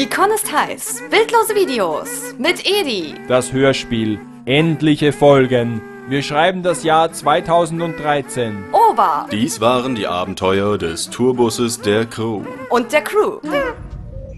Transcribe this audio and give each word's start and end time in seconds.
Die 0.00 0.06
Con 0.08 0.30
ist 0.34 0.50
heiß. 0.50 1.02
Bildlose 1.10 1.54
Videos 1.54 2.34
mit 2.38 2.64
Edi. 2.66 3.12
Das 3.28 3.52
Hörspiel. 3.52 4.18
Endliche 4.46 5.12
Folgen. 5.12 5.82
Wir 6.08 6.22
schreiben 6.22 6.62
das 6.62 6.84
Jahr 6.84 7.12
2013. 7.12 8.64
Ober 8.72 9.26
Dies 9.30 9.60
waren 9.60 9.94
die 9.94 10.06
Abenteuer 10.06 10.78
des 10.78 11.10
Tourbusses 11.10 11.82
der 11.82 12.06
Crew. 12.06 12.44
und 12.70 12.90
der 12.94 13.02
Crew. 13.02 13.40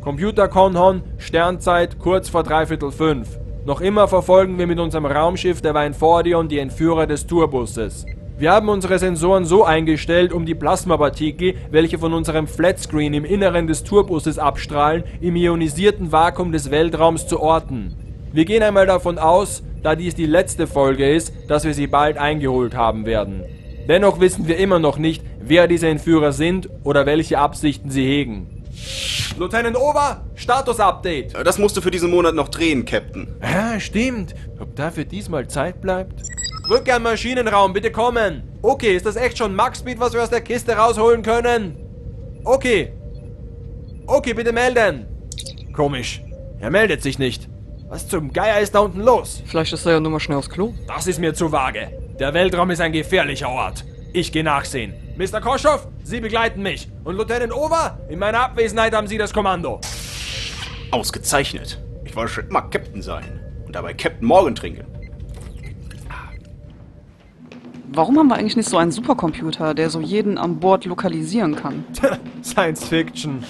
Computer 0.03 0.49
Conhon, 0.49 1.05
Sternzeit 1.19 1.97
kurz 2.01 2.29
vor 2.29 2.43
dreiviertel 2.43 2.91
fünf. 2.91 3.29
Noch 3.65 3.81
immer 3.81 4.09
verfolgen 4.09 4.59
wir 4.59 4.67
mit 4.67 4.81
unserem 4.81 5.07
Raumschiff 5.07 5.63
der 5.63 5.75
Weinfordion 5.75 6.49
die 6.49 6.59
Entführer 6.59 7.07
des 7.07 7.29
Tourbusses. 7.29 8.05
Wir 8.43 8.51
haben 8.51 8.69
unsere 8.69 8.99
Sensoren 8.99 9.45
so 9.45 9.63
eingestellt, 9.65 10.33
um 10.33 10.45
die 10.45 10.57
Plasmapartikel, 10.57 11.55
welche 11.71 11.97
von 11.97 12.13
unserem 12.13 12.49
Flatscreen 12.49 13.15
im 13.15 13.25
Inneren 13.25 13.69
des 13.69 13.85
Tourbusses 13.85 14.37
abstrahlen, 14.37 15.05
im 15.21 15.37
ionisierten 15.37 16.11
Vakuum 16.11 16.51
des 16.51 16.73
Weltraums 16.73 17.29
zu 17.29 17.39
orten. 17.39 17.95
Wir 18.33 18.45
gehen 18.45 18.65
einmal 18.65 18.87
davon 18.87 19.19
aus, 19.19 19.63
da 19.85 19.95
dies 19.95 20.17
die 20.17 20.27
letzte 20.27 20.67
Folge 20.67 21.09
ist, 21.09 21.33
dass 21.47 21.63
wir 21.63 21.73
sie 21.73 21.87
bald 21.87 22.19
eingeholt 22.19 22.75
haben 22.75 23.07
werden. 23.07 23.45
Dennoch 23.87 24.19
wissen 24.19 24.49
wir 24.49 24.57
immer 24.57 24.81
noch 24.81 24.99
nicht, 24.99 25.23
wer 25.41 25.69
diese 25.69 25.87
Entführer 25.87 26.33
sind 26.33 26.69
oder 26.83 27.07
welche 27.07 27.39
Absichten 27.39 27.91
sie 27.91 28.05
hegen. 28.05 28.65
Lieutenant 29.39 29.77
Ober, 29.77 30.25
Status-Update. 30.35 31.35
Das 31.45 31.59
musst 31.59 31.77
du 31.77 31.81
für 31.81 31.93
diesen 31.93 32.11
Monat 32.11 32.35
noch 32.35 32.49
drehen, 32.49 32.87
Captain. 32.87 33.29
Ja, 33.41 33.79
stimmt. 33.79 34.35
Ob 34.59 34.75
dafür 34.75 35.05
diesmal 35.05 35.47
Zeit 35.47 35.81
bleibt? 35.81 36.32
Rückkehr 36.73 36.97
im 36.97 37.03
Maschinenraum, 37.03 37.75
bitte 37.75 37.93
kommen. 37.93 38.45
Okay, 38.63 38.97
ist 38.97 39.05
das 39.05 39.17
echt 39.17 39.37
schon 39.37 39.55
Max-Speed, 39.55 40.01
was 40.01 40.15
wir 40.15 40.23
aus 40.23 40.31
der 40.31 40.41
Kiste 40.41 40.73
rausholen 40.73 41.23
können? 41.23 41.77
Okay. 42.45 42.95
Okay, 44.07 44.33
bitte 44.33 44.53
melden. 44.53 45.07
Komisch. 45.75 46.23
Er 46.61 46.71
meldet 46.71 47.03
sich 47.03 47.19
nicht. 47.19 47.47
Was 47.91 48.09
zum 48.09 48.33
Geier 48.33 48.61
ist 48.61 48.75
da 48.75 48.79
unten 48.79 49.03
los? 49.03 49.43
Vielleicht 49.45 49.75
ist 49.75 49.85
er 49.85 49.93
ja 49.93 50.01
nur 50.01 50.13
mal 50.13 50.21
schnell 50.21 50.39
aufs 50.39 50.49
Klo. 50.49 50.73
Das 50.87 51.07
ist 51.07 51.19
mir 51.19 51.35
zu 51.35 51.53
vage. 51.53 51.93
Der 52.19 52.33
Weltraum 52.33 52.71
ist 52.71 52.81
ein 52.81 52.93
gefährlicher 52.93 53.51
Ort. 53.51 53.85
Ich 54.15 54.33
gehe 54.33 54.43
nachsehen. 54.43 54.95
Mr. 55.19 55.43
Koschow, 55.43 55.87
Sie 56.05 56.21
begleiten 56.21 56.63
mich. 56.63 56.89
Und 57.05 57.17
Lieutenant 57.17 57.53
Over, 57.53 57.99
in 58.09 58.19
meiner 58.19 58.41
Abwesenheit 58.41 58.95
haben 58.95 59.09
Sie 59.09 59.19
das 59.19 59.35
Kommando. 59.35 59.79
Ausgezeichnet. 60.91 61.79
Ich 62.07 62.17
wollte 62.17 62.33
schon 62.33 62.49
immer 62.49 62.63
Captain 62.63 63.03
sein. 63.03 63.41
Und 63.67 63.77
dabei 63.77 63.93
Captain 63.93 64.27
Morgan 64.27 64.55
trinken. 64.55 64.87
Warum 67.95 68.19
haben 68.19 68.29
wir 68.29 68.37
eigentlich 68.37 68.57
nicht 68.57 68.71
so 68.71 68.79
einen 68.79 68.91
Supercomputer, 68.91 69.75
der 69.75 69.91
so 69.91 70.01
jeden 70.01 70.39
an 70.39 70.61
Bord 70.61 70.87
lokalisieren 70.87 71.57
kann? 71.57 71.85
Science 72.43 72.85
Fiction. 72.85 73.45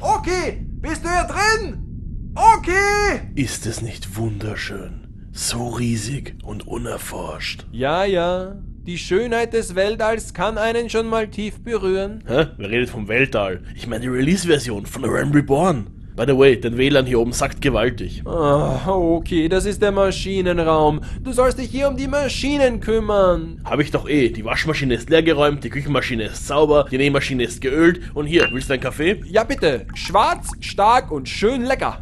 Okay, 0.00 0.64
bist 0.80 1.04
du 1.04 1.08
hier 1.10 1.28
drin? 1.28 2.32
Okay! 2.34 3.30
Ist 3.34 3.66
es 3.66 3.82
nicht 3.82 4.16
wunderschön? 4.16 5.28
So 5.32 5.68
riesig 5.68 6.34
und 6.44 6.66
unerforscht. 6.66 7.66
Ja, 7.72 8.04
ja. 8.06 8.56
Die 8.86 8.96
Schönheit 8.96 9.52
des 9.52 9.74
Weltalls 9.74 10.32
kann 10.32 10.56
einen 10.56 10.88
schon 10.88 11.06
mal 11.06 11.28
tief 11.28 11.62
berühren. 11.62 12.24
Hä? 12.26 12.46
Wer 12.56 12.70
redet 12.70 12.88
vom 12.88 13.08
Weltall? 13.08 13.64
Ich 13.74 13.86
meine 13.86 14.02
die 14.02 14.08
Release-Version 14.08 14.86
von 14.86 15.04
Ram 15.04 15.32
Reborn. 15.32 15.88
By 16.16 16.26
the 16.28 16.38
way, 16.38 16.54
dein 16.56 16.78
WLAN 16.78 17.06
hier 17.06 17.18
oben 17.18 17.32
sackt 17.32 17.60
gewaltig. 17.60 18.22
Ah, 18.24 18.86
okay, 18.86 19.48
das 19.48 19.64
ist 19.64 19.82
der 19.82 19.90
Maschinenraum. 19.90 21.00
Du 21.20 21.32
sollst 21.32 21.58
dich 21.58 21.70
hier 21.70 21.88
um 21.88 21.96
die 21.96 22.06
Maschinen 22.06 22.78
kümmern. 22.78 23.60
Hab 23.64 23.80
ich 23.80 23.90
doch 23.90 24.08
eh. 24.08 24.28
Die 24.28 24.44
Waschmaschine 24.44 24.94
ist 24.94 25.10
leergeräumt, 25.10 25.64
die 25.64 25.70
Küchenmaschine 25.70 26.26
ist 26.26 26.46
sauber, 26.46 26.86
die 26.88 26.98
Nähmaschine 26.98 27.42
ist 27.42 27.60
geölt 27.60 28.00
und 28.14 28.26
hier, 28.26 28.48
willst 28.52 28.68
du 28.68 28.74
einen 28.74 28.82
Kaffee? 28.82 29.22
Ja, 29.26 29.42
bitte. 29.42 29.86
Schwarz, 29.94 30.52
stark 30.60 31.10
und 31.10 31.28
schön 31.28 31.64
lecker. 31.64 31.98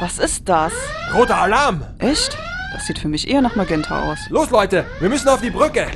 Was 0.00 0.18
ist 0.18 0.48
das? 0.48 0.72
Roter 1.16 1.36
Alarm. 1.36 1.82
Echt? 2.00 2.36
Das 2.72 2.88
sieht 2.88 2.98
für 2.98 3.06
mich 3.06 3.30
eher 3.30 3.40
nach 3.40 3.54
Magenta 3.54 4.10
aus. 4.10 4.18
Los, 4.30 4.50
Leute, 4.50 4.84
wir 4.98 5.08
müssen 5.08 5.28
auf 5.28 5.40
die 5.40 5.50
Brücke. 5.50 5.86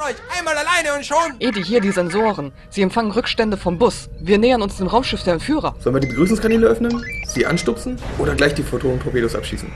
Man 0.00 0.10
euch 0.10 0.16
einmal 0.36 0.54
alleine 0.56 0.96
und 0.96 1.04
schon. 1.04 1.36
Edi, 1.38 1.62
hier 1.62 1.80
die 1.80 1.90
Sensoren. 1.90 2.52
Sie 2.70 2.82
empfangen 2.82 3.10
Rückstände 3.12 3.56
vom 3.56 3.78
Bus. 3.78 4.08
Wir 4.20 4.38
nähern 4.38 4.62
uns 4.62 4.76
dem 4.76 4.86
Raumschiff 4.86 5.22
der 5.22 5.34
Entführer. 5.34 5.74
Sollen 5.78 5.94
wir 5.94 6.00
die 6.00 6.08
Begrüßungskanäle 6.08 6.66
öffnen, 6.66 7.04
sie 7.26 7.46
anstupsen 7.46 7.96
oder 8.18 8.34
gleich 8.34 8.54
die 8.54 8.62
Photonen-Torpedos 8.62 9.34
abschießen? 9.34 9.70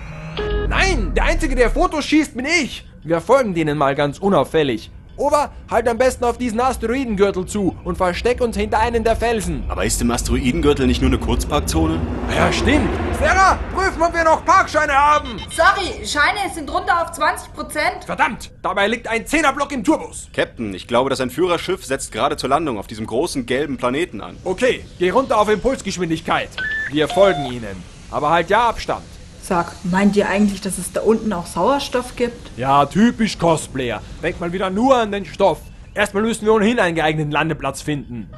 Nein, 0.68 1.12
der 1.14 1.24
Einzige, 1.24 1.54
der 1.54 1.70
Fotos 1.70 2.04
schießt, 2.06 2.36
bin 2.36 2.46
ich. 2.46 2.86
Wir 3.02 3.20
folgen 3.20 3.54
denen 3.54 3.76
mal 3.76 3.94
ganz 3.94 4.18
unauffällig. 4.18 4.90
Ober, 5.16 5.52
halt 5.70 5.86
am 5.88 5.98
besten 5.98 6.24
auf 6.24 6.38
diesen 6.38 6.58
Asteroidengürtel 6.58 7.46
zu 7.46 7.76
und 7.84 7.96
versteck 7.96 8.40
uns 8.40 8.56
hinter 8.56 8.80
einen 8.80 9.04
der 9.04 9.14
Felsen. 9.14 9.62
Aber 9.68 9.84
ist 9.84 10.00
im 10.02 10.10
Asteroidengürtel 10.10 10.86
nicht 10.86 11.02
nur 11.02 11.10
eine 11.10 11.18
Kurzparkzone? 11.18 12.00
Ja, 12.34 12.52
stimmt. 12.52 12.88
Sarah, 13.24 13.58
prüfen, 13.74 14.02
ob 14.02 14.12
wir 14.12 14.22
noch 14.22 14.44
Parkscheine 14.44 14.92
haben. 14.92 15.38
Sorry, 15.50 16.06
Scheine 16.06 16.52
sind 16.54 16.70
runter 16.70 17.00
auf 17.00 17.18
20%. 17.18 18.04
Verdammt, 18.04 18.50
dabei 18.60 18.86
liegt 18.86 19.08
ein 19.08 19.26
Zehnerblock 19.26 19.72
im 19.72 19.82
Turbus. 19.82 20.28
Captain, 20.34 20.74
ich 20.74 20.86
glaube, 20.86 21.08
das 21.08 21.20
Entführerschiff 21.20 21.86
setzt 21.86 22.12
gerade 22.12 22.36
zur 22.36 22.50
Landung 22.50 22.78
auf 22.78 22.86
diesem 22.86 23.06
großen 23.06 23.46
gelben 23.46 23.78
Planeten 23.78 24.20
an. 24.20 24.36
Okay, 24.44 24.84
geh 24.98 25.08
runter 25.08 25.38
auf 25.38 25.48
Impulsgeschwindigkeit. 25.48 26.50
Wir 26.90 27.08
folgen 27.08 27.46
ihnen. 27.46 27.82
Aber 28.10 28.28
halt 28.28 28.50
ja 28.50 28.68
Abstand. 28.68 29.04
Sag, 29.40 29.72
meint 29.84 30.16
ihr 30.16 30.28
eigentlich, 30.28 30.60
dass 30.60 30.76
es 30.76 30.92
da 30.92 31.00
unten 31.00 31.32
auch 31.32 31.46
Sauerstoff 31.46 32.16
gibt? 32.16 32.50
Ja, 32.58 32.84
typisch 32.84 33.38
Cosplayer. 33.38 34.02
Denk 34.22 34.38
mal 34.38 34.52
wieder 34.52 34.68
nur 34.68 34.98
an 34.98 35.12
den 35.12 35.24
Stoff. 35.24 35.60
Erstmal 35.94 36.24
müssen 36.24 36.44
wir 36.44 36.52
ohnehin 36.52 36.78
einen 36.78 36.94
geeigneten 36.94 37.30
Landeplatz 37.30 37.80
finden. 37.80 38.28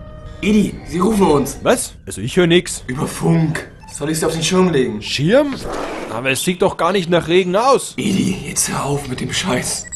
Edi, 0.43 0.79
sie 0.87 1.01
rufen 1.01 1.27
uns. 1.27 1.59
Was? 1.65 1.95
Also 2.07 2.21
ich 2.21 2.37
höre 2.37 2.47
nix. 2.47 2.85
Über 2.87 3.09
Funk. 3.09 3.69
Soll 3.89 4.11
ich 4.11 4.21
sie 4.21 4.27
auf 4.27 4.33
den 4.33 4.43
Schirm 4.43 4.71
legen? 4.71 5.01
Schirm? 5.01 5.57
Aber 6.11 6.31
es 6.31 6.43
sieht 6.43 6.63
doch 6.63 6.77
gar 6.77 6.93
nicht 6.93 7.09
nach 7.09 7.29
Regen 7.29 7.57
aus. 7.57 7.95
Edi, 7.97 8.49
jetzt 8.49 8.69
hör 8.69 8.85
auf 8.85 9.09
mit 9.09 9.21
dem 9.21 9.33
Scheiß. 9.33 9.87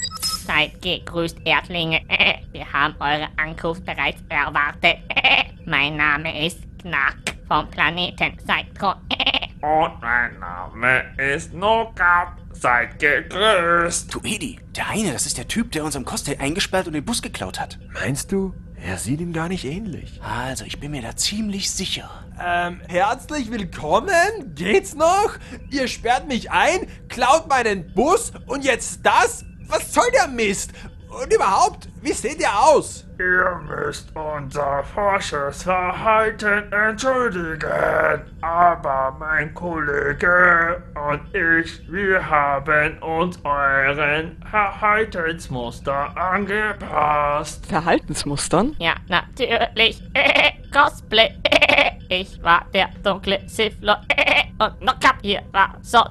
Seid 0.47 0.81
gegrüßt, 0.83 1.39
Erdlinge. 1.45 2.01
Wir 2.53 2.73
haben 2.73 2.95
eure 2.99 3.29
Ankunft 3.37 3.85
bereits 3.85 4.21
erwartet. 4.29 4.99
Mein 5.67 5.97
Name 5.97 6.47
ist 6.47 6.59
Knack 6.81 7.17
vom 7.47 7.69
Planeten 7.71 8.37
Seitron. 8.47 8.95
Und 9.63 10.01
mein 10.01 10.39
Name 10.39 11.03
ist 11.19 11.53
Nokat. 11.53 12.29
Seid 12.53 12.99
gegrüßt. 12.99 14.13
Du 14.15 14.21
Edi, 14.25 14.59
der 14.75 14.89
eine, 14.89 15.13
das 15.13 15.27
ist 15.27 15.37
der 15.37 15.49
Typ, 15.49 15.73
der 15.73 15.85
uns 15.85 15.97
am 15.97 16.07
Costello 16.07 16.41
eingesperrt 16.41 16.87
und 16.87 16.95
den 16.95 17.05
Bus 17.05 17.21
geklaut 17.21 17.61
hat. 17.61 17.79
Meinst 17.93 18.33
du? 18.33 18.55
Er 18.83 18.97
sieht 18.97 19.21
ihm 19.21 19.33
gar 19.33 19.49
nicht 19.49 19.65
ähnlich. 19.65 20.21
Also, 20.23 20.65
ich 20.65 20.81
bin 20.81 20.93
mir 20.93 21.03
da 21.03 21.15
ziemlich 21.15 21.71
sicher. 21.71 22.09
Ähm, 22.43 22.81
herzlich 22.89 23.51
willkommen? 23.51 24.55
Geht's 24.55 24.95
noch? 24.95 25.35
Ihr 25.71 25.87
sperrt 25.87 26.27
mich 26.29 26.51
ein, 26.51 26.87
klaut 27.09 27.47
meinen 27.49 27.93
Bus 27.93 28.33
und 28.47 28.65
jetzt 28.65 29.01
das? 29.05 29.45
Was 29.69 29.93
soll 29.93 30.11
der 30.15 30.29
Mist? 30.29 30.71
Und 31.11 31.33
überhaupt, 31.33 31.89
wie 32.03 32.13
seht 32.13 32.41
ihr 32.41 32.59
aus? 32.59 33.05
Ihr 33.19 33.61
müsst 33.69 34.15
unser 34.17 34.83
forsches 34.95 35.65
Verhalten 35.65 36.73
entschuldigen. 36.73 38.23
Aber 38.41 39.17
mein 39.19 39.53
Kollege 39.53 40.83
und 41.09 41.35
ich, 41.35 41.81
wir 41.91 42.29
haben 42.29 42.99
uns 42.99 43.39
euren 43.45 44.37
Verhaltensmuster 44.51 46.17
angepasst. 46.17 47.67
Verhaltensmustern? 47.67 48.77
Ja, 48.79 48.95
natürlich. 49.09 50.03
Cosplay. 50.73 51.31
Ich 52.13 52.43
war 52.43 52.67
der 52.75 52.89
dunkle 53.05 53.41
Siflor. 53.47 54.01
Und 54.59 54.81
Nocap 54.81 55.19
hier 55.23 55.43
war 55.53 55.77
Sod. 55.81 56.11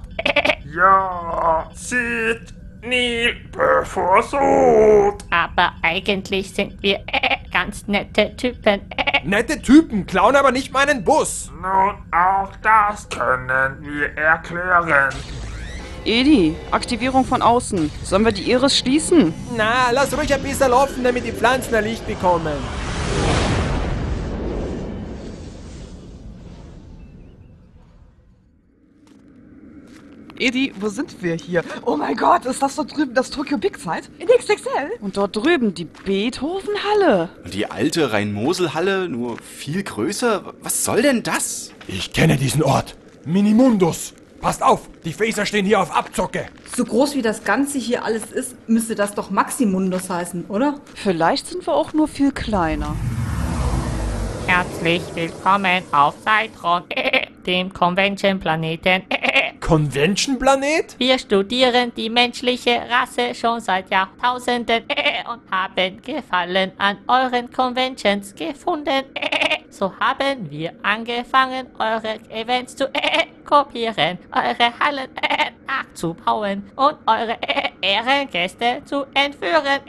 Ja, 0.73 1.69
sieht 1.73 2.53
nie 2.83 3.29
bevorzugt. 3.51 5.25
Aber 5.29 5.73
eigentlich 5.81 6.53
sind 6.53 6.81
wir 6.81 6.99
ganz 7.51 7.87
nette 7.87 8.35
Typen. 8.35 8.81
Nette 9.23 9.61
Typen 9.61 10.05
klauen 10.05 10.35
aber 10.35 10.51
nicht 10.51 10.71
meinen 10.71 11.03
Bus. 11.03 11.51
Nun, 11.61 11.95
auch 12.11 12.51
das 12.61 13.07
können 13.09 13.77
wir 13.81 14.17
erklären. 14.17 15.13
Edi, 16.05 16.55
Aktivierung 16.71 17.25
von 17.25 17.41
außen. 17.41 17.91
Sollen 18.03 18.23
wir 18.23 18.31
die 18.31 18.49
Iris 18.49 18.77
schließen? 18.77 19.33
Na, 19.57 19.91
lass 19.91 20.17
ruhig 20.17 20.33
ein 20.33 20.41
bisschen 20.41 20.71
offen, 20.71 21.03
damit 21.03 21.25
die 21.25 21.31
Pflanzen 21.31 21.75
ein 21.75 21.83
Licht 21.83 22.07
bekommen. 22.07 22.53
Edi, 30.39 30.71
wo 30.79 30.87
sind 30.87 31.21
wir 31.21 31.35
hier? 31.35 31.63
Oh 31.85 31.97
mein 31.97 32.15
Gott, 32.15 32.45
ist 32.45 32.61
das 32.61 32.77
dort 32.77 32.95
drüben 32.95 33.13
das 33.13 33.29
Tokyo 33.29 33.57
Big 33.57 33.77
Sight? 33.77 34.09
In 34.19 34.27
XXL? 34.27 34.91
Und 35.01 35.17
dort 35.17 35.35
drüben 35.35 35.73
die 35.73 35.83
Beethovenhalle. 35.83 37.27
Und 37.43 37.53
die 37.53 37.69
alte 37.69 38.13
Rhein-Mosel-Halle 38.13 39.09
nur 39.09 39.37
viel 39.39 39.83
größer? 39.83 40.53
Was 40.61 40.85
soll 40.85 41.01
denn 41.01 41.23
das? 41.23 41.73
Ich 41.87 42.13
kenne 42.13 42.37
diesen 42.37 42.63
Ort. 42.63 42.95
Minimundus. 43.25 44.13
Passt 44.39 44.63
auf, 44.63 44.89
die 45.03 45.11
Phaser 45.11 45.45
stehen 45.45 45.65
hier 45.65 45.81
auf 45.81 45.93
Abzocke. 45.93 46.45
So 46.73 46.85
groß 46.85 47.15
wie 47.15 47.21
das 47.21 47.43
Ganze 47.43 47.77
hier 47.77 48.05
alles 48.05 48.31
ist, 48.31 48.55
müsste 48.69 48.95
das 48.95 49.13
doch 49.13 49.31
Maximundus 49.31 50.09
heißen, 50.09 50.45
oder? 50.45 50.79
Vielleicht 50.95 51.47
sind 51.47 51.67
wir 51.67 51.73
auch 51.73 51.91
nur 51.91 52.07
viel 52.07 52.31
kleiner. 52.31 52.95
Herzlich 54.47 55.01
willkommen 55.13 55.83
auf 55.91 56.15
Cytron, 56.23 56.83
dem 57.45 57.73
Convention-Planeten. 57.73 59.03
Convention-Planet? 59.69 60.95
Wir 60.97 61.19
studieren 61.19 61.91
die 61.95 62.09
menschliche 62.09 62.81
Rasse 62.89 63.35
schon 63.35 63.59
seit 63.59 63.91
Jahrtausenden 63.91 64.83
und 65.31 65.41
haben 65.51 66.01
Gefallen 66.01 66.71
an 66.79 66.97
euren 67.07 67.51
Conventions 67.51 68.33
gefunden. 68.33 69.05
So 69.71 69.93
haben 69.99 70.49
wir 70.49 70.73
angefangen, 70.81 71.67
eure 71.77 72.19
Events 72.31 72.75
zu 72.75 72.89
kopieren, 73.45 74.17
eure 74.31 74.79
Hallen 74.79 75.09
nachzubauen 75.67 76.69
und 76.75 76.97
eure 77.05 77.37
Ehrengäste 77.79 78.81
zu 78.83 79.05
entführen. 79.13 79.79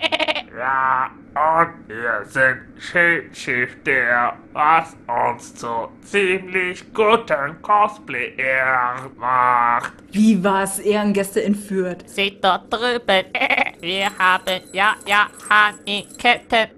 Und 1.33 1.89
wir 1.89 2.25
sind 2.25 2.61
Schildschiff-Der, 2.77 4.37
was 4.53 4.97
uns 5.07 5.55
zu 5.55 5.89
ziemlich 6.03 6.93
guten 6.93 7.63
Cosplayern 7.63 9.13
macht. 9.17 9.93
Wie 10.11 10.43
was 10.43 10.81
Ehrengäste 10.81 11.45
entführt? 11.45 12.03
Seht 12.09 12.43
dort 12.45 12.73
drüben. 12.73 13.27
Wir 13.81 14.11
haben 14.19 14.61
ja, 14.73 14.95
ja, 15.07 15.29
Hahn 15.49 15.77
in 15.87 16.05
Ketten, 16.19 16.69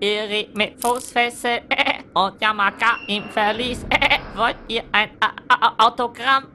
Iri 0.00 0.48
mit 0.54 0.80
Fußfessel 0.82 1.60
und 2.14 2.40
Yamaka 2.40 2.96
im 3.06 3.24
Verlies. 3.30 3.84
Wollt 4.34 4.56
ihr 4.66 4.82
ein 4.90 5.10
A 5.20 5.30
A 5.48 5.86
Autogramm? 5.86 6.46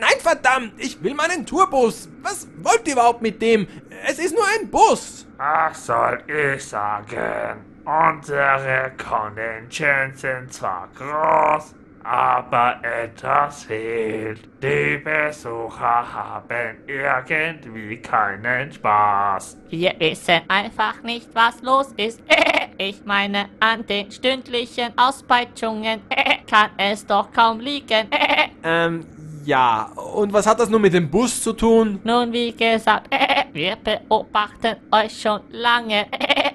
Nein, 0.00 0.18
verdammt, 0.18 0.72
ich 0.78 1.00
will 1.02 1.14
meinen 1.14 1.44
Tourbus. 1.44 2.08
Was 2.22 2.48
wollt 2.62 2.88
ihr 2.88 2.94
überhaupt 2.94 3.22
mit 3.22 3.40
dem? 3.40 3.68
Es 4.06 4.18
ist 4.18 4.34
nur 4.34 4.46
ein 4.58 4.68
Bus. 4.70 5.19
Was 5.42 5.86
soll 5.86 6.18
ich 6.28 6.62
sagen? 6.62 7.64
Unsere 7.86 8.92
Conventions 8.98 10.20
sind 10.20 10.52
zwar 10.52 10.86
groß, 10.94 11.74
aber 12.04 12.78
etwas 12.82 13.64
fehlt. 13.64 14.42
Die 14.62 14.98
Besucher 14.98 16.12
haben 16.12 16.76
irgendwie 16.86 17.96
keinen 18.02 18.70
Spaß. 18.70 19.56
Wir 19.70 19.94
wissen 19.98 20.42
einfach 20.46 21.02
nicht, 21.02 21.30
was 21.34 21.62
los 21.62 21.94
ist. 21.96 22.20
Ich 22.76 23.04
meine, 23.04 23.50
an 23.60 23.86
den 23.86 24.10
stündlichen 24.10 24.96
Auspeitschungen 24.96 26.00
kann 26.50 26.70
es 26.78 27.06
doch 27.06 27.32
kaum 27.32 27.60
liegen. 27.60 28.08
Ähm, 28.62 29.06
ja. 29.44 29.90
Und 30.14 30.32
was 30.32 30.46
hat 30.46 30.60
das 30.60 30.68
nun 30.68 30.82
mit 30.82 30.92
dem 30.92 31.10
Bus 31.10 31.42
zu 31.42 31.54
tun? 31.54 31.98
Nun, 32.04 32.32
wie 32.32 32.52
gesagt, 32.52 33.08
wir 33.52 33.76
beobachten 33.76 34.76
euch 34.90 35.20
schon 35.20 35.40
lange. 35.50 36.06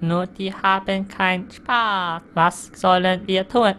nur 0.00 0.26
die 0.26 0.52
haben 0.52 1.08
keinen 1.08 1.50
Spaß. 1.50 2.22
Was 2.34 2.70
sollen 2.74 3.26
wir 3.26 3.48
tun? 3.48 3.74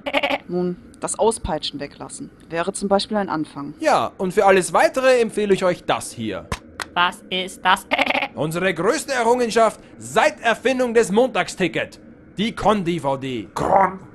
Nun, 0.48 0.77
das 1.00 1.18
Auspeitschen 1.18 1.80
weglassen. 1.80 2.30
Wäre 2.50 2.74
zum 2.74 2.89
Beispiel 2.89 3.18
ein 3.18 3.30
Anfang. 3.30 3.74
Ja, 3.80 4.12
und 4.18 4.33
für 4.33 4.45
alles 4.45 4.74
weitere 4.74 5.19
empfehle 5.19 5.54
ich 5.54 5.63
euch 5.63 5.83
das 5.83 6.12
hier. 6.12 6.48
Was 6.94 7.24
ist 7.30 7.63
das? 7.63 7.86
Unsere 8.36 8.74
größte 8.74 9.13
Errungenschaft 9.13 9.80
seit 9.98 10.42
Erfindung 10.42 10.94
des 10.94 11.12
Montagsticket. 11.12 12.00
Die 12.38 12.54
Con-DVD. 12.54 13.48
Con-DVD 13.54 14.12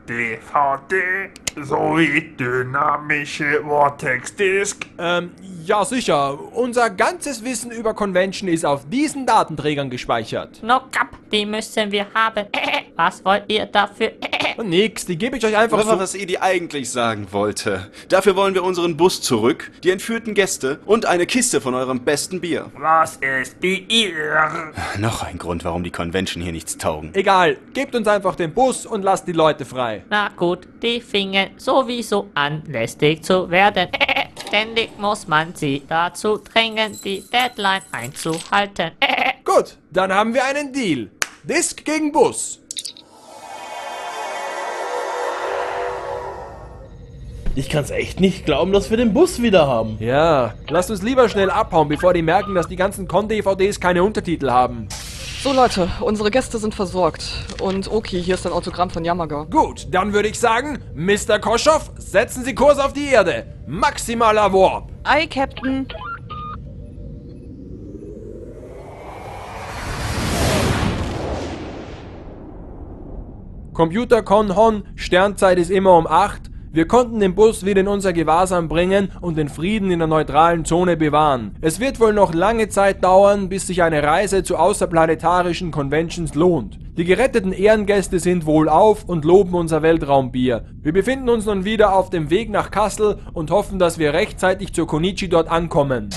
sowie 1.62 2.20
dynamische 2.38 3.62
Vortex-Disk. 3.62 4.86
Ähm, 4.98 5.32
ja 5.64 5.84
sicher. 5.84 6.38
Unser 6.54 6.90
ganzes 6.90 7.44
Wissen 7.44 7.70
über 7.70 7.94
Convention 7.94 8.48
ist 8.48 8.64
auf 8.64 8.88
diesen 8.88 9.26
Datenträgern 9.26 9.90
gespeichert. 9.90 10.62
No 10.62 10.80
cap, 10.90 11.08
die 11.32 11.46
müssen 11.46 11.90
wir 11.90 12.06
haben. 12.14 12.46
Was 12.96 13.24
wollt 13.24 13.44
ihr 13.48 13.66
dafür? 13.66 14.12
Nix, 14.64 15.06
die 15.06 15.16
gebe 15.16 15.36
ich 15.36 15.46
euch 15.46 15.56
einfach 15.56 15.80
so. 15.82 15.98
was 16.00 16.16
Edi 16.16 16.38
eigentlich 16.38 16.90
sagen 16.90 17.28
wollte. 17.30 17.92
Dafür 18.08 18.34
wollen 18.34 18.54
wir 18.54 18.64
unseren 18.64 18.96
Bus 18.96 19.20
zurück, 19.20 19.70
die 19.84 19.90
entführten 19.90 20.34
Gäste 20.34 20.80
und 20.84 21.06
eine 21.06 21.24
Kiste 21.26 21.60
von 21.60 21.74
eurem 21.74 22.00
besten 22.00 22.40
Bier. 22.40 22.72
Was 22.76 23.18
ist 23.18 23.60
Bier? 23.60 24.72
Noch 24.98 25.22
ein 25.22 25.38
Grund, 25.38 25.64
warum 25.64 25.84
die 25.84 25.92
Convention 25.92 26.42
hier 26.42 26.50
nichts 26.50 26.76
taugen. 26.76 27.10
Egal, 27.14 27.58
gebt 27.72 27.94
uns 27.94 28.08
einfach 28.08 28.34
den 28.34 28.52
Bus 28.52 28.84
und 28.84 29.02
lasst 29.02 29.28
die 29.28 29.32
Leute 29.32 29.64
frei. 29.64 30.02
Na 30.10 30.30
gut, 30.30 30.66
die 30.82 31.00
fingen 31.00 31.50
sowieso 31.56 32.28
an, 32.34 32.64
lästig 32.66 33.22
zu 33.22 33.48
werden. 33.48 33.88
Ständig 34.48 34.98
muss 34.98 35.28
man 35.28 35.54
sie 35.54 35.82
dazu 35.88 36.38
drängen, 36.38 36.98
die 37.04 37.22
Deadline 37.22 37.82
einzuhalten. 37.92 38.92
Gut, 39.44 39.76
dann 39.92 40.12
haben 40.12 40.34
wir 40.34 40.44
einen 40.44 40.72
Deal. 40.72 41.10
Disk 41.48 41.82
gegen 41.82 42.12
Bus. 42.12 42.60
Ich 47.54 47.70
kann's 47.70 47.90
echt 47.90 48.20
nicht 48.20 48.44
glauben, 48.44 48.70
dass 48.72 48.90
wir 48.90 48.98
den 48.98 49.14
Bus 49.14 49.40
wieder 49.40 49.66
haben. 49.66 49.96
Ja, 49.98 50.52
lasst 50.68 50.90
uns 50.90 51.02
lieber 51.02 51.30
schnell 51.30 51.50
abhauen, 51.50 51.88
bevor 51.88 52.12
die 52.12 52.20
merken, 52.20 52.54
dass 52.54 52.68
die 52.68 52.76
ganzen 52.76 53.08
Con-DVDs 53.08 53.80
keine 53.80 54.02
Untertitel 54.02 54.50
haben. 54.50 54.88
So 55.42 55.54
Leute, 55.54 55.88
unsere 56.00 56.30
Gäste 56.30 56.58
sind 56.58 56.74
versorgt. 56.74 57.32
Und 57.62 57.90
okay, 57.90 58.20
hier 58.20 58.34
ist 58.34 58.46
ein 58.46 58.52
Autogramm 58.52 58.90
von 58.90 59.02
Yamaga. 59.02 59.46
Gut, 59.50 59.86
dann 59.90 60.12
würde 60.12 60.28
ich 60.28 60.38
sagen, 60.38 60.80
Mr. 60.94 61.38
Koschow, 61.38 61.90
setzen 61.96 62.44
Sie 62.44 62.54
Kurs 62.54 62.78
auf 62.78 62.92
die 62.92 63.08
Erde. 63.08 63.46
Maximaler 63.66 64.52
Warp. 64.52 64.90
Ei, 65.04 65.26
Captain. 65.26 65.88
Computer 73.78 74.22
Con 74.22 74.56
Hon, 74.56 74.82
Sternzeit 74.96 75.56
ist 75.56 75.70
immer 75.70 75.96
um 75.96 76.08
8. 76.08 76.50
Wir 76.72 76.88
konnten 76.88 77.20
den 77.20 77.36
Bus 77.36 77.64
wieder 77.64 77.82
in 77.82 77.86
unser 77.86 78.12
Gewahrsam 78.12 78.66
bringen 78.66 79.12
und 79.20 79.38
den 79.38 79.48
Frieden 79.48 79.92
in 79.92 80.00
der 80.00 80.08
neutralen 80.08 80.64
Zone 80.64 80.96
bewahren. 80.96 81.54
Es 81.60 81.78
wird 81.78 82.00
wohl 82.00 82.12
noch 82.12 82.34
lange 82.34 82.68
Zeit 82.70 83.04
dauern, 83.04 83.48
bis 83.48 83.68
sich 83.68 83.84
eine 83.84 84.02
Reise 84.02 84.42
zu 84.42 84.56
außerplanetarischen 84.56 85.70
Conventions 85.70 86.34
lohnt. 86.34 86.80
Die 86.96 87.04
geretteten 87.04 87.52
Ehrengäste 87.52 88.18
sind 88.18 88.46
wohlauf 88.46 89.04
und 89.04 89.24
loben 89.24 89.54
unser 89.54 89.80
Weltraumbier. 89.80 90.64
Wir 90.82 90.92
befinden 90.92 91.28
uns 91.28 91.46
nun 91.46 91.64
wieder 91.64 91.94
auf 91.94 92.10
dem 92.10 92.30
Weg 92.30 92.50
nach 92.50 92.72
Kassel 92.72 93.20
und 93.32 93.52
hoffen, 93.52 93.78
dass 93.78 93.96
wir 93.96 94.12
rechtzeitig 94.12 94.74
zur 94.74 94.88
Konichi 94.88 95.28
dort 95.28 95.48
ankommen. 95.48 96.10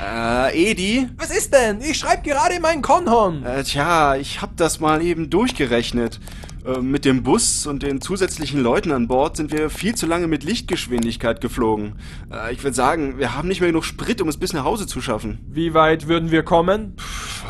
Äh, 0.00 0.70
Edi? 0.70 1.08
Was 1.16 1.30
ist 1.30 1.52
denn? 1.54 1.80
Ich 1.80 1.96
schreibe 1.98 2.22
gerade 2.22 2.56
in 2.56 2.62
meinen 2.62 2.82
Konhon. 2.82 3.42
Äh, 3.42 3.64
tja, 3.64 4.16
ich 4.16 4.42
hab 4.42 4.56
das 4.58 4.80
mal 4.80 5.02
eben 5.02 5.30
durchgerechnet. 5.30 6.20
Äh, 6.64 6.80
mit 6.80 7.04
dem 7.04 7.22
Bus 7.22 7.66
und 7.66 7.82
den 7.82 8.00
zusätzlichen 8.00 8.60
Leuten 8.60 8.92
an 8.92 9.08
Bord 9.08 9.36
sind 9.36 9.52
wir 9.52 9.70
viel 9.70 9.94
zu 9.94 10.06
lange 10.06 10.26
mit 10.26 10.44
Lichtgeschwindigkeit 10.44 11.40
geflogen. 11.40 11.94
Äh, 12.32 12.52
ich 12.52 12.62
würde 12.62 12.74
sagen, 12.74 13.18
wir 13.18 13.34
haben 13.34 13.48
nicht 13.48 13.60
mehr 13.60 13.70
genug 13.70 13.84
Sprit, 13.84 14.20
um 14.20 14.28
es 14.28 14.36
bis 14.36 14.52
nach 14.52 14.64
Hause 14.64 14.86
zu 14.86 15.00
schaffen. 15.00 15.38
Wie 15.48 15.74
weit 15.74 16.08
würden 16.08 16.30
wir 16.30 16.42
kommen? 16.42 16.94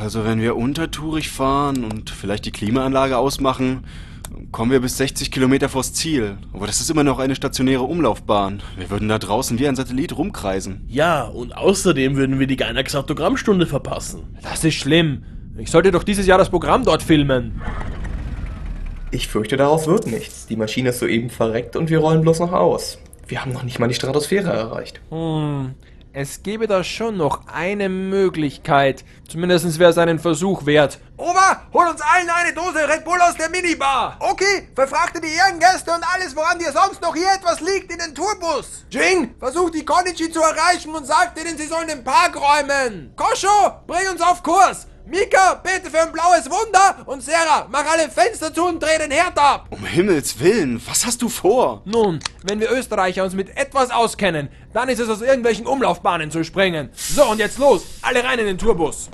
Also 0.00 0.24
wenn 0.24 0.40
wir 0.40 0.56
untertourig 0.56 1.30
fahren 1.30 1.84
und 1.84 2.10
vielleicht 2.10 2.44
die 2.44 2.52
Klimaanlage 2.52 3.16
ausmachen, 3.16 3.84
kommen 4.52 4.70
wir 4.70 4.80
bis 4.80 4.96
60 4.98 5.30
Kilometer 5.30 5.68
vors 5.68 5.92
Ziel. 5.92 6.38
Aber 6.52 6.66
das 6.66 6.80
ist 6.80 6.90
immer 6.90 7.04
noch 7.04 7.18
eine 7.18 7.34
stationäre 7.34 7.82
Umlaufbahn. 7.82 8.62
Wir 8.76 8.90
würden 8.90 9.08
da 9.08 9.18
draußen 9.18 9.58
wie 9.58 9.66
ein 9.66 9.76
Satellit 9.76 10.16
rumkreisen. 10.16 10.84
Ja, 10.88 11.22
und 11.24 11.56
außerdem 11.56 12.16
würden 12.16 12.38
wir 12.38 12.46
die 12.46 12.56
Gainax 12.56 12.94
Autogrammstunde 12.94 13.66
verpassen. 13.66 14.36
Das 14.42 14.64
ist 14.64 14.74
schlimm. 14.74 15.24
Ich 15.56 15.70
sollte 15.70 15.90
doch 15.90 16.04
dieses 16.04 16.26
Jahr 16.26 16.38
das 16.38 16.50
Programm 16.50 16.84
dort 16.84 17.02
filmen. 17.02 17.60
Ich 19.10 19.28
fürchte, 19.28 19.56
daraus 19.56 19.86
wird 19.86 20.06
nichts. 20.06 20.46
Die 20.46 20.56
Maschine 20.56 20.90
ist 20.90 20.98
soeben 20.98 21.30
verreckt 21.30 21.76
und 21.76 21.88
wir 21.88 21.98
rollen 21.98 22.20
bloß 22.20 22.40
noch 22.40 22.52
aus. 22.52 22.98
Wir 23.26 23.42
haben 23.42 23.52
noch 23.52 23.62
nicht 23.62 23.78
mal 23.78 23.88
die 23.88 23.94
Stratosphäre 23.94 24.50
erreicht. 24.50 25.00
Hm, 25.10 25.74
es 26.12 26.42
gäbe 26.42 26.66
da 26.66 26.82
schon 26.82 27.16
noch 27.16 27.46
eine 27.46 27.88
Möglichkeit. 27.88 29.04
Zumindest 29.28 29.78
wäre 29.78 29.90
es 29.90 29.98
einen 29.98 30.18
Versuch 30.18 30.66
wert. 30.66 30.98
Oma, 31.16 31.62
hol 31.72 31.86
uns 31.86 32.00
allen 32.00 32.28
eine 32.28 32.52
Dose 32.52 32.88
Red 32.88 33.04
Bull 33.04 33.20
aus 33.20 33.36
der 33.36 33.48
Minibar. 33.50 34.16
Okay, 34.18 34.68
verfrachte 34.74 35.20
die 35.20 35.28
Ehrengäste 35.28 35.92
und 35.92 36.02
alles, 36.14 36.34
woran 36.34 36.58
dir 36.58 36.72
sonst 36.72 37.00
noch 37.00 37.14
hier 37.14 37.28
etwas 37.32 37.60
liegt, 37.60 37.92
in 37.92 37.98
den 37.98 38.14
Tourbus. 38.14 38.84
Jing, 38.90 39.36
versuch 39.38 39.70
die 39.70 39.84
Konichi 39.84 40.30
zu 40.30 40.40
erreichen 40.40 40.92
und 40.94 41.06
sag 41.06 41.34
denen, 41.34 41.56
sie 41.56 41.66
sollen 41.66 41.88
den 41.88 42.04
Park 42.04 42.36
räumen. 42.36 43.12
Kosho, 43.14 43.82
bring 43.86 44.08
uns 44.10 44.20
auf 44.20 44.42
Kurs. 44.42 44.87
Mika, 45.10 45.54
bete 45.62 45.90
für 45.90 46.00
ein 46.02 46.12
blaues 46.12 46.50
Wunder 46.50 46.96
und 47.06 47.22
Sarah, 47.22 47.66
mach 47.70 47.86
alle 47.90 48.10
Fenster 48.10 48.52
zu 48.52 48.66
und 48.66 48.82
dreh 48.82 48.98
den 48.98 49.10
Herd 49.10 49.38
ab. 49.38 49.66
Um 49.70 49.82
Himmels 49.86 50.38
Willen, 50.38 50.82
was 50.86 51.06
hast 51.06 51.22
du 51.22 51.30
vor? 51.30 51.80
Nun, 51.86 52.20
wenn 52.44 52.60
wir 52.60 52.70
Österreicher 52.70 53.24
uns 53.24 53.32
mit 53.32 53.56
etwas 53.56 53.90
auskennen, 53.90 54.50
dann 54.74 54.90
ist 54.90 54.98
es 54.98 55.08
aus 55.08 55.22
irgendwelchen 55.22 55.66
Umlaufbahnen 55.66 56.30
zu 56.30 56.44
springen. 56.44 56.90
So, 56.92 57.24
und 57.24 57.38
jetzt 57.38 57.56
los, 57.58 57.86
alle 58.02 58.22
rein 58.22 58.38
in 58.38 58.44
den 58.44 58.58
Tourbus. 58.58 59.08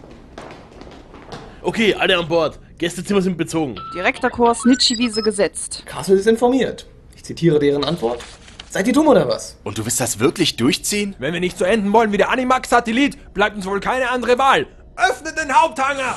Okay, 1.63 1.95
alle 1.95 2.19
an 2.19 2.27
Bord. 2.27 2.59
Gästezimmer 2.79 3.23
sind 3.23 3.39
bezogen. 3.39 3.77
Direkter 3.95 4.31
Kurs 4.31 4.65
Nitschi-Wiese 4.65 5.23
gesetzt. 5.23 5.85
Castle 5.87 6.17
ist 6.17 6.27
informiert. 6.27 6.89
Ich 7.15 7.23
zitiere 7.23 7.61
deren 7.61 7.85
Antwort. 7.85 8.21
Seid 8.69 8.89
ihr 8.89 8.93
dumm 8.93 9.07
oder 9.07 9.29
was? 9.29 9.59
Und 9.63 9.79
du 9.79 9.85
willst 9.85 10.01
das 10.01 10.19
wirklich 10.19 10.57
durchziehen? 10.57 11.15
Wenn 11.21 11.33
wir 11.33 11.39
nicht 11.39 11.57
so 11.57 11.65
enden 11.65 11.93
wollen 11.93 12.11
wie 12.11 12.17
der 12.17 12.31
Animax-Satellit, 12.31 13.33
bleibt 13.33 13.55
uns 13.55 13.67
wohl 13.67 13.79
keine 13.79 14.11
andere 14.11 14.37
Wahl. 14.39 14.67
Öffnet 14.97 15.37
den 15.39 15.53
Haupthanger! 15.53 16.15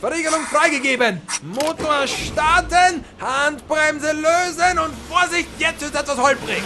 Verriegelung 0.00 0.42
freigegeben. 0.46 1.20
Motor 1.42 2.06
starten, 2.06 3.04
Handbremse 3.20 4.12
lösen 4.12 4.78
und 4.78 4.94
Vorsicht, 5.08 5.48
jetzt 5.58 5.82
ist 5.82 5.94
etwas 5.94 6.16
holprig. 6.16 6.62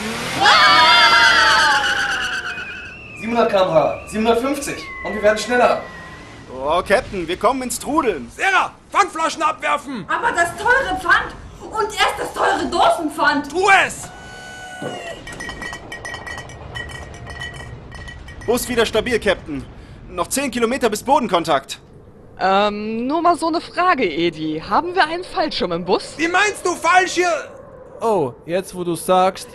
700 3.20 3.50
km/h, 3.50 4.08
750 4.08 4.74
und 5.06 5.14
wir 5.14 5.22
werden 5.22 5.38
schneller. 5.38 5.80
Oh, 6.54 6.82
Captain, 6.86 7.26
wir 7.26 7.38
kommen 7.38 7.62
ins 7.62 7.78
Trudeln. 7.78 8.30
Sarah, 8.36 8.72
Pfandflaschen 8.90 9.42
abwerfen. 9.42 10.06
Aber 10.08 10.32
das 10.32 10.50
teure 10.56 10.98
Pfand 11.00 11.34
und 11.60 11.86
erst 11.86 12.18
das 12.18 12.34
teure 12.34 12.66
Dosenpfand. 12.66 13.50
Tu 13.50 13.68
es! 13.86 14.08
Bus 18.46 18.68
wieder 18.68 18.84
stabil, 18.86 19.18
Captain. 19.20 19.64
Noch 20.08 20.26
10 20.28 20.50
Kilometer 20.50 20.90
bis 20.90 21.02
Bodenkontakt. 21.02 21.80
Ähm, 22.40 23.06
nur 23.06 23.22
mal 23.22 23.36
so 23.36 23.48
eine 23.48 23.60
Frage, 23.60 24.04
Edi. 24.04 24.60
Haben 24.68 24.94
wir 24.94 25.04
einen 25.04 25.22
Fallschirm 25.24 25.72
im 25.72 25.84
Bus? 25.84 26.14
Wie 26.16 26.28
meinst 26.28 26.66
du 26.66 26.74
falsch 26.74 27.12
hier? 27.12 27.30
Oh, 28.00 28.32
jetzt 28.46 28.74
wo 28.74 28.82
du 28.82 28.96
sagst. 28.96 29.48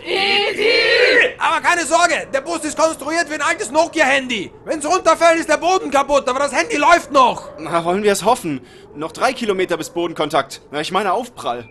Aber 1.38 1.60
keine 1.60 1.84
Sorge, 1.84 2.26
der 2.32 2.40
Bus 2.40 2.64
ist 2.64 2.78
konstruiert 2.78 3.28
wie 3.28 3.34
ein 3.34 3.42
altes 3.42 3.70
Nokia-Handy. 3.70 4.50
Wenn's 4.64 4.86
runterfällt, 4.86 5.40
ist 5.40 5.50
der 5.50 5.58
Boden 5.58 5.90
kaputt, 5.90 6.26
aber 6.26 6.38
das 6.38 6.54
Handy 6.54 6.76
läuft 6.76 7.12
noch. 7.12 7.50
Na, 7.58 7.84
wollen 7.84 8.02
wir 8.02 8.12
es 8.12 8.24
hoffen. 8.24 8.62
Noch 8.94 9.12
drei 9.12 9.34
Kilometer 9.34 9.76
bis 9.76 9.90
Bodenkontakt. 9.90 10.62
Na, 10.70 10.80
ich 10.80 10.90
meine 10.92 11.12
Aufprall. 11.12 11.68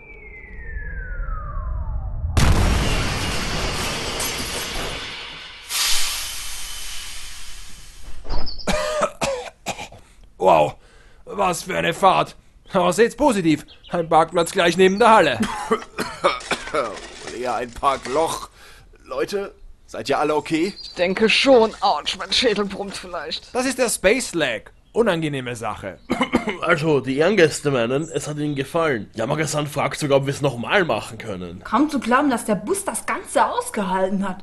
Wow, 10.38 10.76
was 11.24 11.64
für 11.64 11.76
eine 11.76 11.92
Fahrt. 11.92 12.36
Aber 12.72 12.92
seht's 12.92 13.16
positiv, 13.16 13.66
ein 13.90 14.08
Parkplatz 14.08 14.52
gleich 14.52 14.76
neben 14.76 14.98
der 14.98 15.10
Halle. 15.10 15.40
Ja, 17.40 17.56
ein 17.56 17.70
Parkloch. 17.70 18.48
Leute, 19.04 19.54
seid 19.86 20.08
ihr 20.08 20.18
alle 20.18 20.34
okay? 20.34 20.74
Ich 20.82 20.94
denke 20.94 21.28
schon. 21.28 21.72
Autsch, 21.80 22.16
mein 22.18 22.32
Schädel 22.32 22.64
brummt 22.66 22.96
vielleicht. 22.96 23.54
Das 23.54 23.64
ist 23.66 23.78
der 23.78 23.88
Space 23.88 24.34
Lag. 24.34 24.70
Unangenehme 24.92 25.54
Sache. 25.54 25.98
Also, 26.62 27.00
die 27.00 27.18
Ehrengäste 27.18 27.70
meinen, 27.70 28.08
es 28.08 28.26
hat 28.26 28.38
ihnen 28.38 28.54
gefallen. 28.54 29.10
Yamagasan 29.14 29.66
fragt 29.66 30.00
sogar, 30.00 30.18
ob 30.18 30.26
wir 30.26 30.32
es 30.32 30.40
nochmal 30.40 30.84
machen 30.84 31.18
können. 31.18 31.62
Kaum 31.62 31.88
zu 31.88 32.00
glauben, 32.00 32.30
dass 32.30 32.44
der 32.44 32.56
Bus 32.56 32.84
das 32.84 33.06
Ganze 33.06 33.46
ausgehalten 33.46 34.28
hat. 34.28 34.42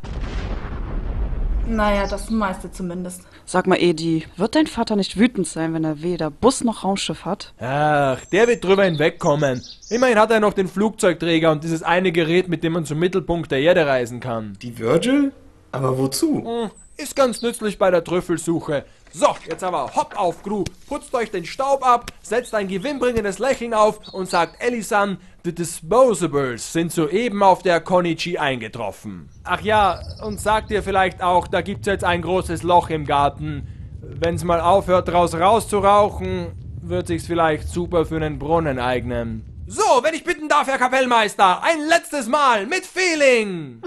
Naja, 1.67 2.05
das 2.07 2.29
meiste 2.29 2.71
zumindest. 2.71 3.23
Sag 3.45 3.65
mal, 3.67 3.81
Edi, 3.81 4.25
wird 4.37 4.55
dein 4.55 4.67
Vater 4.67 4.95
nicht 4.95 5.17
wütend 5.17 5.47
sein, 5.47 5.73
wenn 5.73 5.83
er 5.83 6.01
weder 6.01 6.29
Bus 6.29 6.63
noch 6.63 6.83
Raumschiff 6.83 7.25
hat? 7.25 7.53
Ach, 7.59 8.23
der 8.25 8.47
wird 8.47 8.63
drüber 8.63 8.83
hinwegkommen. 8.83 9.61
Immerhin 9.89 10.19
hat 10.19 10.31
er 10.31 10.39
noch 10.39 10.53
den 10.53 10.67
Flugzeugträger 10.67 11.51
und 11.51 11.63
dieses 11.63 11.81
eine 11.81 12.11
Gerät, 12.11 12.49
mit 12.49 12.63
dem 12.63 12.73
man 12.73 12.85
zum 12.85 12.99
Mittelpunkt 12.99 13.51
der 13.51 13.59
Erde 13.59 13.85
reisen 13.87 14.19
kann. 14.19 14.57
Die 14.61 14.77
Virgil? 14.77 15.31
Aber 15.75 15.97
wozu? 15.97 16.43
Hm, 16.45 16.71
Ist 16.97 17.15
ganz 17.15 17.41
nützlich 17.41 17.77
bei 17.77 17.91
der 17.91 18.03
Trüffelsuche. 18.03 18.85
So, 19.11 19.27
jetzt 19.49 19.63
aber 19.63 19.93
hopp 19.95 20.17
auf, 20.17 20.41
Crew. 20.43 20.63
Putzt 20.87 21.13
euch 21.13 21.31
den 21.31 21.45
Staub 21.45 21.85
ab, 21.85 22.11
setzt 22.21 22.53
ein 22.55 22.67
gewinnbringendes 22.67 23.39
Lächeln 23.39 23.73
auf 23.73 23.99
und 24.13 24.29
sagt 24.29 24.61
Elisan, 24.61 25.17
the 25.43 25.53
Disposables 25.53 26.73
sind 26.73 26.91
soeben 26.91 27.43
auf 27.43 27.61
der 27.61 27.79
Konichi 27.81 28.37
eingetroffen. 28.37 29.29
Ach 29.43 29.61
ja, 29.61 29.99
und 30.23 30.39
sagt 30.39 30.71
ihr 30.71 30.83
vielleicht 30.83 31.21
auch, 31.21 31.47
da 31.47 31.61
gibt's 31.61 31.87
jetzt 31.87 32.03
ein 32.03 32.21
großes 32.21 32.63
Loch 32.63 32.89
im 32.89 33.05
Garten. 33.05 33.67
Wenn's 34.01 34.43
mal 34.43 34.61
aufhört, 34.61 35.07
draus 35.07 35.33
rauszurauchen, 35.33 36.47
wird 36.81 37.07
sich's 37.07 37.25
vielleicht 37.25 37.67
super 37.69 38.05
für 38.05 38.17
einen 38.17 38.37
Brunnen 38.39 38.79
eignen. 38.79 39.45
So, 39.67 40.03
wenn 40.03 40.13
ich 40.13 40.23
bitten 40.23 40.47
darf, 40.47 40.67
Herr 40.67 40.77
Kapellmeister, 40.77 41.63
ein 41.63 41.81
letztes 41.87 42.27
Mal 42.27 42.67
mit 42.67 42.85
Feeling! 42.85 43.81